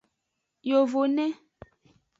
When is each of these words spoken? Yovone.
Yovone. 0.69 1.25